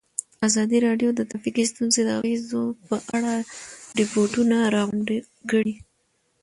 ازادي 0.47 0.77
راډیو 0.87 1.09
د 1.15 1.21
ټرافیکي 1.29 1.63
ستونزې 1.71 2.01
د 2.05 2.09
اغېزو 2.19 2.63
په 2.87 2.95
اړه 3.15 3.33
ریپوټونه 3.99 4.57
راغونډ 4.75 5.09
کړي. 5.49 5.73